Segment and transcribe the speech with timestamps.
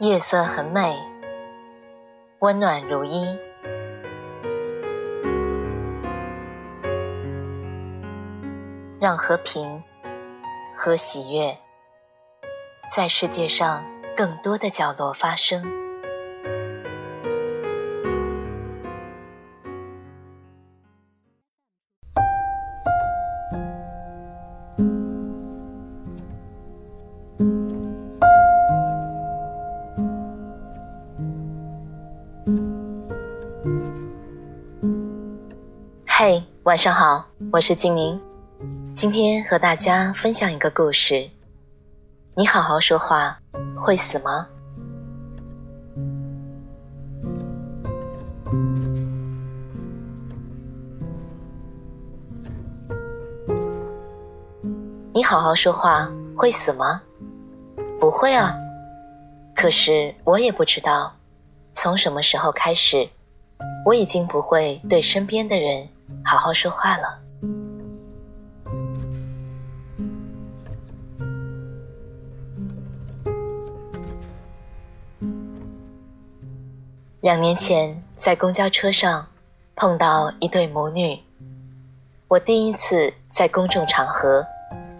[0.00, 0.98] 夜色很美，
[2.38, 3.38] 温暖如一，
[8.98, 9.84] 让和平
[10.74, 11.54] 和喜悦
[12.90, 13.84] 在世界上
[14.16, 15.79] 更多的角落发生。
[36.70, 38.16] 晚上好，我是静宁，
[38.94, 41.28] 今天和大家分享一个故事。
[42.36, 43.36] 你好好说话，
[43.76, 44.46] 会死吗？
[55.12, 57.02] 你好好说话，会死吗？
[57.98, 58.54] 不会啊。
[59.56, 61.12] 可是我也不知道，
[61.74, 63.08] 从什么时候开始，
[63.84, 65.88] 我已经不会对身边的人。
[66.24, 67.20] 好好说话了。
[77.20, 79.26] 两年前在公交车上
[79.76, 81.18] 碰到一对母女，
[82.28, 84.42] 我第一次在公众场合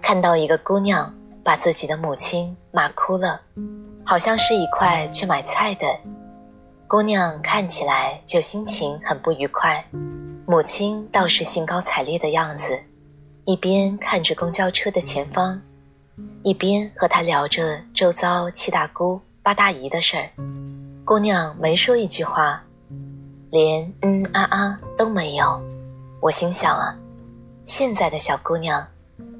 [0.00, 3.40] 看到一个姑娘把自己的母亲骂哭了，
[4.02, 5.86] 好像是一块去买菜的
[6.88, 9.84] 姑娘，看起来就心情很不愉快。
[10.48, 12.78] 母亲倒是兴高采烈的样子，
[13.46, 15.60] 一边看着公交车的前方，
[16.44, 20.30] 一边和他聊着周遭七大姑八大姨的事儿。
[21.04, 22.62] 姑娘没说一句话，
[23.50, 25.60] 连嗯啊啊都没有。
[26.20, 26.96] 我心想啊，
[27.64, 28.86] 现在的小姑娘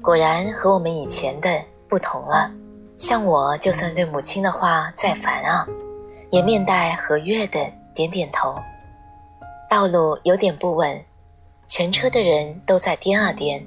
[0.01, 2.51] 果然和我们以前的不同了。
[2.97, 5.65] 像我，就算对母亲的话再烦啊，
[6.31, 8.61] 也面带和悦的点点头。
[9.69, 11.03] 道路有点不稳，
[11.67, 13.65] 全车的人都在颠啊颠。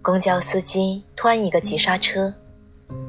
[0.00, 2.32] 公交司机突然一个急刹车，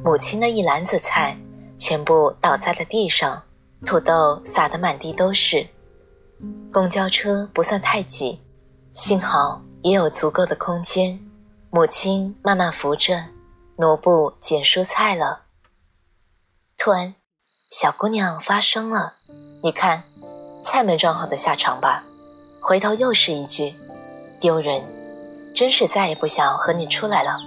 [0.04, 1.36] 母亲的一篮子菜
[1.78, 3.42] 全部倒在了地上，
[3.86, 5.66] 土豆撒得满地都是。
[6.72, 8.40] 公交车不算太挤，
[8.92, 11.20] 幸好也有足够的空间。
[11.72, 13.24] 母亲慢慢扶着，
[13.78, 15.44] 挪步捡蔬菜了。
[16.78, 17.16] 突然，
[17.72, 19.16] 小姑娘发声了
[19.64, 20.04] ：“你看，
[20.64, 22.04] 菜没装好的下场吧。”
[22.66, 23.76] 回头又是一句，
[24.40, 24.82] 丢人，
[25.54, 27.38] 真是再也不想和你出来了。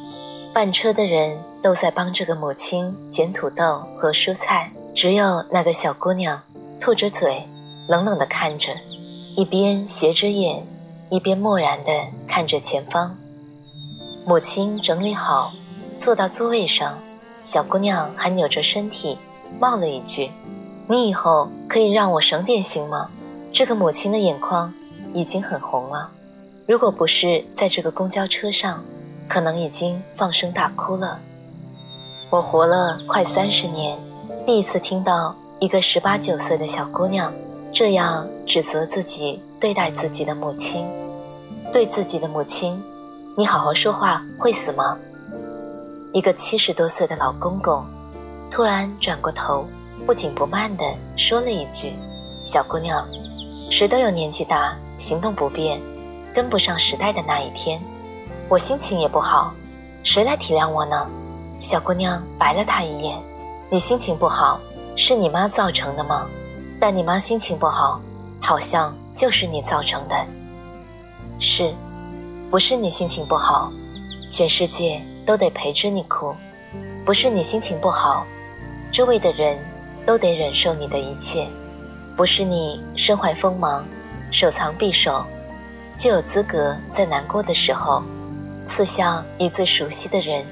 [0.53, 6.39] 半车的人都在帮这个母亲捡土豆和蔬菜，只有那个小姑娘
[6.79, 7.43] 吐着嘴，
[7.89, 8.75] 冷冷地看着，
[9.35, 10.63] 一边斜着眼，
[11.09, 11.93] 一边漠然地
[12.29, 13.17] 看着前方。
[14.27, 15.51] 母亲整理好，
[15.97, 16.99] 坐到座位上，
[17.43, 19.19] 小姑娘还扭着身体，
[19.59, 20.31] 冒了一句
[20.87, 23.09] ：“你以后可以让我省点心吗？”
[23.51, 24.71] 这个母亲的眼眶。
[25.17, 26.11] 已经很红了，
[26.67, 28.85] 如果不是在这个公交车上，
[29.27, 31.19] 可能已经放声大哭了。
[32.29, 33.99] 我活了快三十年，
[34.45, 37.33] 第一次听到一个十八九岁的小姑娘
[37.73, 40.87] 这样指责自己对待自己的母亲，
[41.73, 42.79] 对自己的母亲
[43.39, 44.99] ：“你好好说话，会死吗？”
[46.13, 47.83] 一个七十多岁的老公公
[48.51, 49.65] 突然转过头，
[50.05, 50.85] 不紧不慢地
[51.17, 51.95] 说了一句
[52.45, 53.03] ：“小姑娘，
[53.71, 55.81] 谁都有年纪大。”行动不便，
[56.33, 57.81] 跟不上时代的那一天，
[58.49, 59.53] 我心情也不好，
[60.03, 61.07] 谁来体谅我呢？
[61.59, 63.19] 小姑娘白了他一眼
[63.69, 64.61] ：“你心情不好，
[64.95, 66.27] 是你妈造成的吗？
[66.79, 68.01] 但你妈心情不好，
[68.41, 70.17] 好像就是你造成的。
[71.39, 71.75] 是，
[72.51, 73.71] 不是你心情不好，
[74.29, 76.35] 全世界都得陪着你哭；
[77.05, 78.27] 不是你心情不好，
[78.93, 79.59] 周围的人
[80.05, 81.47] 都得忍受你的一切；
[82.17, 83.85] 不是你身怀锋芒。”
[84.37, 85.25] 手藏匕首，
[85.97, 88.03] 就有资格在难过的时候，
[88.67, 90.47] 刺向你最熟悉的人，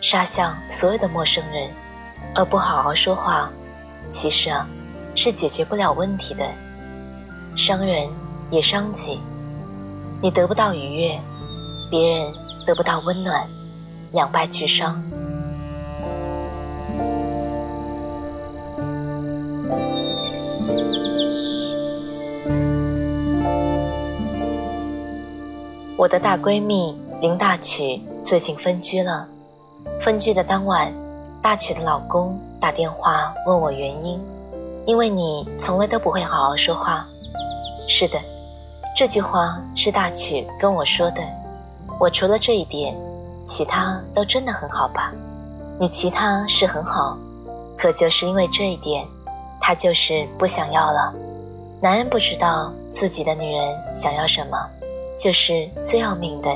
[0.00, 1.68] 杀向所有的陌生人，
[2.34, 3.50] 而不好好说话，
[4.10, 4.66] 其实啊，
[5.14, 6.50] 是解决不了问题的，
[7.54, 8.08] 伤人
[8.48, 9.20] 也伤己。
[10.22, 11.20] 你得不到愉悦，
[11.90, 12.32] 别人
[12.66, 13.46] 得不到温暖，
[14.12, 14.98] 两败俱伤。
[26.00, 29.28] 我的大闺蜜林大曲最近分居了。
[30.00, 30.90] 分居的当晚，
[31.42, 34.18] 大曲的老公打电话问我原因，
[34.86, 37.04] 因为你从来都不会好好说话。
[37.86, 38.18] 是的，
[38.96, 41.22] 这句话是大曲跟我说的。
[41.98, 42.96] 我除了这一点，
[43.44, 45.12] 其他都真的很好吧？
[45.78, 47.14] 你其他是很好，
[47.76, 49.06] 可就是因为这一点，
[49.60, 51.12] 他就是不想要了。
[51.78, 54.56] 男人不知道自己的女人想要什么，
[55.20, 56.50] 就是最要命的。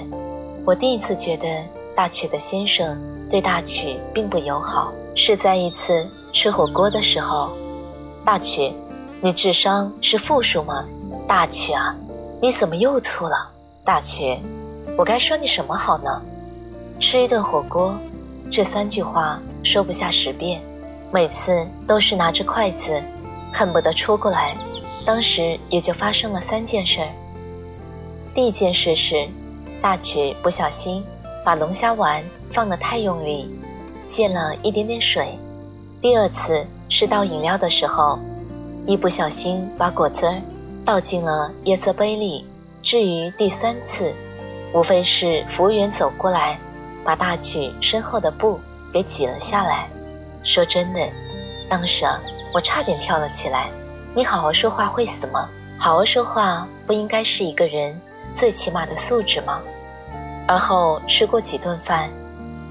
[0.65, 1.47] 我第一次觉得
[1.95, 7.53] 大曲的先生对大曲并不友好，是在一次吃火锅的时候。
[8.25, 8.73] 大曲，
[9.21, 10.83] 你智商是负数吗？
[11.29, 11.95] 大曲啊，
[12.41, 13.51] 你怎么又粗了？
[13.85, 14.41] 大曲，
[14.97, 16.23] 我该说你什么好呢？
[16.99, 17.95] 吃一顿火锅，
[18.51, 20.63] 这三句话说不下十遍，
[21.13, 22.99] 每次都是拿着筷子，
[23.53, 24.57] 恨不得戳过来。
[25.05, 27.09] 当时也就发生了三件事儿。
[28.35, 29.29] 第一件事是，
[29.81, 31.05] 大曲不小心
[31.45, 32.21] 把龙虾丸
[32.51, 33.49] 放得太用力，
[34.09, 35.39] 溅了一点点水。
[36.01, 38.19] 第二次是倒饮料的时候，
[38.87, 40.35] 一不小心把果汁儿
[40.85, 42.45] 倒进了椰子杯里。
[42.83, 44.13] 至于第三次，
[44.73, 46.59] 无非是服务员走过来。
[47.05, 48.59] 把大曲身后的布
[48.91, 49.87] 给挤了下来。
[50.43, 51.07] 说真的，
[51.69, 52.19] 当时啊，
[52.55, 53.69] 我差点跳了起来。
[54.15, 55.47] 你好好说话会死吗？
[55.79, 58.01] 好好说话不应该是一个人
[58.35, 59.63] 最起码的素质吗？
[60.47, 62.11] 而后吃过几顿饭，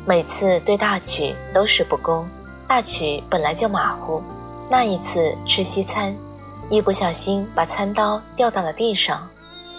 [0.06, 2.28] 每次对大曲都是不公。
[2.68, 4.22] 大曲本来就马虎，
[4.70, 6.16] 那一次吃西餐，
[6.70, 9.28] 一不小心把餐刀掉到了地上，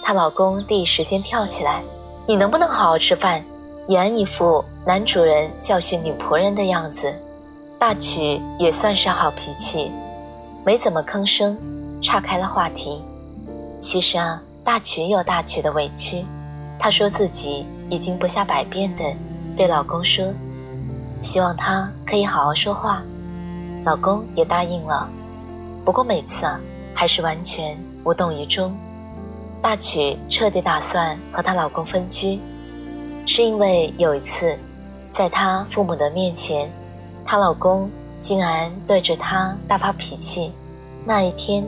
[0.02, 1.82] 她老公第一时间跳起来
[2.26, 3.44] ：“你能不能好好吃饭？”
[3.86, 7.14] 俨然一副男主人教训女仆人的样子，
[7.78, 9.92] 大曲也算是好脾气，
[10.64, 11.56] 没怎么吭声，
[12.02, 13.04] 岔开了话题。
[13.80, 16.24] 其实啊，大曲有大曲的委屈，
[16.78, 19.04] 她说自己已经不下百遍的
[19.54, 20.32] 对老公说，
[21.20, 23.02] 希望他可以好好说话，
[23.84, 25.06] 老公也答应了。
[25.84, 26.58] 不过每次啊，
[26.94, 28.74] 还是完全无动于衷。
[29.60, 32.40] 大曲彻底打算和她老公分居。
[33.26, 34.58] 是因为有一次，
[35.12, 36.70] 在她父母的面前，
[37.24, 37.90] 她老公
[38.20, 40.52] 竟然对着她大发脾气。
[41.06, 41.64] 那一天，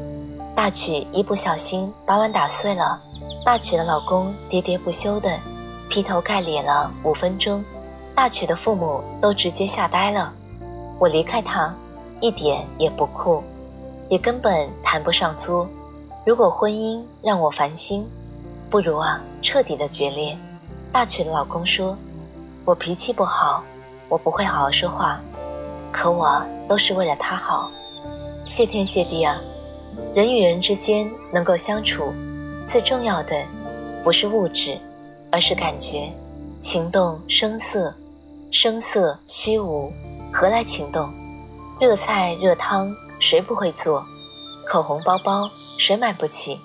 [0.57, 2.99] 大曲一不小心把碗打碎了，
[3.45, 5.39] 大曲的老公喋喋不休的
[5.91, 7.63] 劈头盖脸了五分钟，
[8.15, 10.33] 大曲的父母都直接吓呆了。
[10.99, 11.73] 我离开他，
[12.21, 13.45] 一点也不酷，
[14.09, 15.69] 也根本谈不上租。
[16.25, 18.09] 如果婚姻让我烦心，
[18.71, 20.37] 不如啊彻底的决裂。
[20.91, 21.95] 大曲的老公说
[22.65, 23.63] ：“我脾气不好，
[24.09, 25.21] 我不会好好说话，
[25.93, 27.71] 可我都是为了他好。
[28.43, 29.39] 谢天谢地啊！
[30.15, 32.13] 人与人之间能够相处，
[32.69, 33.45] 最重要的
[34.03, 34.79] 不是物质，
[35.31, 36.13] 而是感觉。
[36.61, 37.95] 情动声色，
[38.51, 39.93] 声色虚无，
[40.33, 41.13] 何来情动？
[41.81, 44.05] 热菜热汤谁不会做？
[44.67, 46.61] 口红包包谁买不起？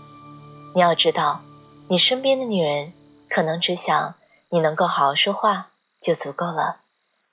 [0.74, 1.42] 你要知道，
[1.88, 2.94] 你身边的女人
[3.30, 4.16] 可能只想。”
[4.54, 5.70] 你能够好好说话
[6.02, 6.82] 就足够了，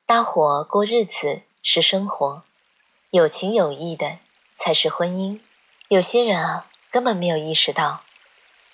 [0.07, 2.45] 搭伙过日子是生活，
[3.11, 4.19] 有情有义的
[4.57, 5.41] 才是婚姻。
[5.91, 8.03] 有些人啊，根本没有意识到，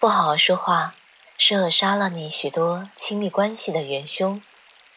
[0.00, 0.96] 不好好说话
[1.38, 4.42] 是扼杀了你许多亲密关系的元凶。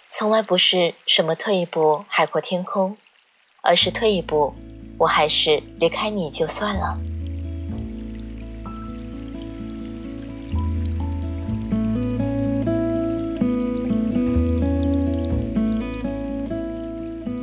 [0.10, 2.98] 从来不是什么退一步海阔天空，
[3.62, 4.56] 而是退一步，
[4.98, 6.98] 我还是离开你就算了。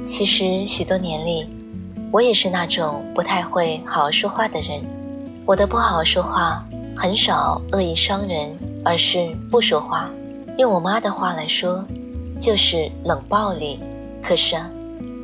[0.04, 1.48] 其实许多年里，
[2.14, 4.80] 我也是那种不太会好好说话的人。
[5.44, 6.64] 我的不好好说话，
[6.96, 10.08] 很少恶意伤人，而是不说话。
[10.56, 11.84] 用我妈的话来说，
[12.38, 13.80] 就是冷暴力。
[14.22, 14.54] 可是，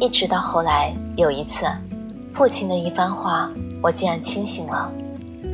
[0.01, 1.65] 一直到后来有一次，
[2.35, 3.49] 父亲的一番话，
[3.81, 4.91] 我竟然清醒了。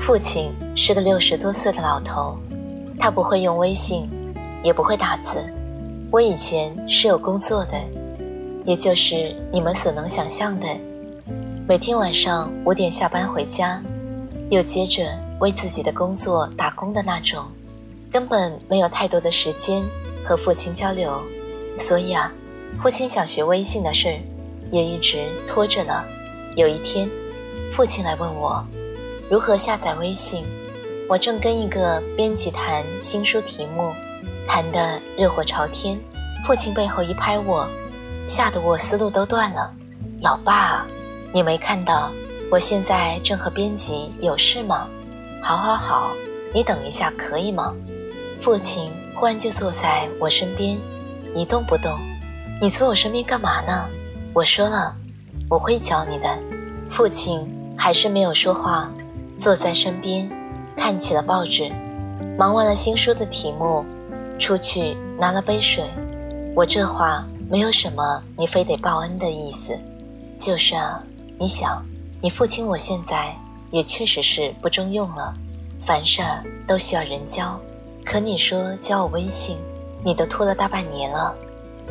[0.00, 2.34] 父亲是个六十多岁的老头，
[2.98, 4.08] 他不会用微信，
[4.62, 5.44] 也不会打字。
[6.10, 7.72] 我以前是有工作的。
[8.64, 10.66] 也就是你们所能想象的，
[11.68, 13.82] 每天晚上五点下班回家，
[14.50, 15.02] 又接着
[15.40, 17.44] 为自己的工作打工的那种，
[18.08, 19.82] 根本没有太多的时间
[20.24, 21.20] 和父亲交流，
[21.76, 22.32] 所以啊，
[22.80, 24.16] 父亲想学微信的事儿
[24.70, 26.04] 也一直拖着了。
[26.54, 27.10] 有一天，
[27.72, 28.64] 父亲来问我
[29.28, 30.44] 如何下载微信，
[31.08, 33.92] 我正跟一个编辑谈新书题目，
[34.46, 35.98] 谈得热火朝天，
[36.46, 37.68] 父亲背后一拍我。
[38.28, 39.72] 吓得我思路都断了，
[40.20, 40.84] 老爸，
[41.36, 42.10] 你没看到
[42.50, 44.88] 我现在正和编辑有事吗？
[45.42, 46.12] 好好好，
[46.54, 47.74] 你等一下可以吗？
[48.40, 50.78] 父亲忽然就坐在我身边，
[51.34, 51.92] 一动不动。
[52.58, 53.86] 你坐我身边干嘛呢？
[54.32, 54.96] 我说了，
[55.50, 56.38] 我会教你的。
[56.90, 58.90] 父亲还是没有说话，
[59.36, 60.26] 坐在身边，
[60.74, 61.70] 看起了报纸，
[62.38, 63.84] 忙完了新书的题目，
[64.38, 65.84] 出去拿了杯水。
[66.54, 67.26] 我这话。
[67.50, 69.78] 没有什么，你非得报恩的意思，
[70.36, 71.00] 就是啊，
[71.38, 71.84] 你想，
[72.22, 73.36] 你父亲我现在
[73.70, 75.34] 也确实是不中用了，
[75.84, 77.60] 凡事儿都需要人教。
[78.04, 79.58] 可你说教我微信，
[80.02, 81.34] 你都拖了大半年了，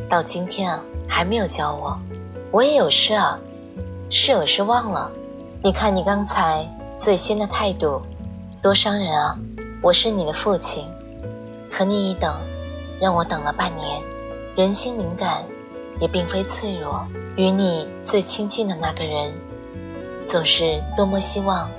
[0.09, 1.95] 到今天啊还没有教我。
[2.51, 3.37] 我也有事啊，
[4.09, 5.11] 是有事忘了。
[5.61, 8.01] 你看你刚才最先的态度，
[8.61, 9.37] 多伤人啊！
[9.81, 10.87] 我是你的父亲，
[11.69, 12.35] 可你一等，
[12.99, 14.01] 让我等了半年。
[14.55, 15.43] 人心敏感，
[15.99, 17.05] 也并非脆弱。
[17.35, 19.33] 与你最亲近的那个人。
[20.27, 21.69] 总是多么希望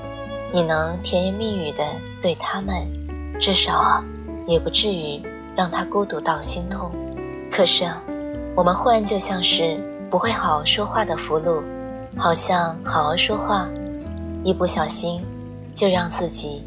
[0.53, 1.85] 你能甜言蜜语的
[2.23, 2.87] 对他们，
[3.41, 4.05] 至少啊，
[4.47, 5.21] 也不至于
[5.57, 6.93] 让他孤独到心痛。
[7.51, 8.01] 可是啊，
[8.55, 11.61] 我们忽然就像是不会好好说话的俘虏，
[12.17, 13.69] 好像好好说话，
[14.45, 15.21] 一不小心
[15.75, 16.63] 就让自己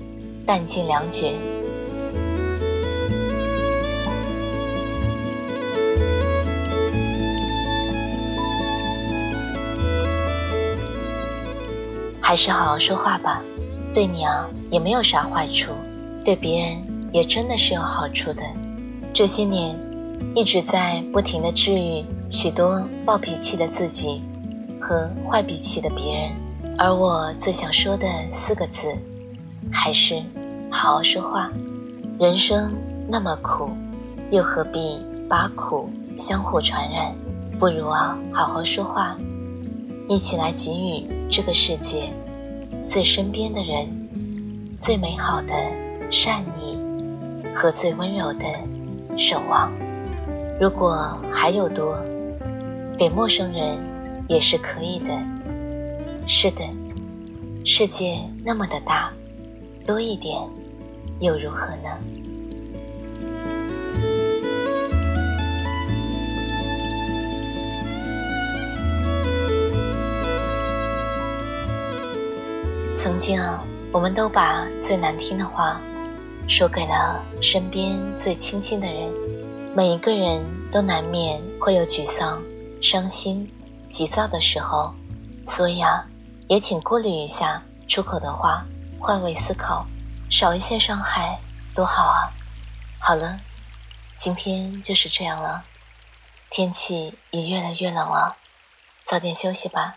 [0.45, 1.33] 弹尽粮绝。
[12.29, 13.41] 还是好好说话吧，
[13.91, 15.71] 对你啊也没有啥坏处，
[16.23, 16.77] 对别人
[17.11, 18.43] 也真的是有好处的。
[19.11, 19.75] 这些年
[20.35, 24.21] 一直在不停的治愈许多暴脾气的自己
[24.79, 26.29] 和坏脾气的别人，
[26.77, 28.95] 而我最想说的四个字，
[29.73, 30.21] 还是
[30.69, 31.49] 好好说话。
[32.19, 32.71] 人生
[33.07, 33.71] 那么苦，
[34.29, 37.11] 又何必把苦相互传染？
[37.57, 39.17] 不如啊好好说话，
[40.07, 41.18] 一起来给予。
[41.31, 42.09] 这个世界，
[42.87, 43.87] 最身边的人，
[44.79, 45.53] 最美好的
[46.09, 46.75] 善意
[47.53, 48.47] 和最温柔的
[49.15, 49.71] 守望。
[50.59, 51.95] 如果还有多，
[52.97, 53.77] 给陌生人
[54.27, 55.15] 也是可以的。
[56.25, 56.63] 是的，
[57.63, 59.13] 世界那么的大，
[59.85, 60.35] 多一点
[61.19, 61.89] 又如何呢？
[73.01, 73.63] 曾经啊，
[73.93, 75.79] 我们都把最难听的话
[76.49, 79.09] 说给了身边最亲近的人。
[79.73, 82.43] 每一个人都难免会有沮丧、
[82.81, 83.49] 伤心、
[83.89, 84.93] 急躁的时候，
[85.47, 86.05] 所以啊，
[86.49, 88.65] 也请过滤一下出口的话，
[88.99, 89.85] 换位思考，
[90.29, 91.39] 少一些伤害，
[91.73, 92.27] 多好啊！
[92.99, 93.39] 好了，
[94.17, 95.63] 今天就是这样了。
[96.49, 98.35] 天气也越来越冷了，
[99.05, 99.95] 早点休息吧，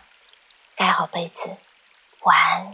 [0.77, 1.57] 盖好被子，
[2.21, 2.73] 晚安。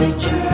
[0.00, 0.47] message.